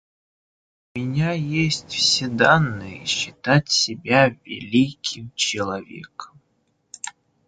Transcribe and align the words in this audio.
У 0.95 0.97
меня 0.97 1.31
есть 1.33 1.91
все 1.91 2.27
данные 2.27 3.05
считать 3.05 3.69
себя 3.69 4.29
великим 4.29 5.31
человеком. 5.35 6.41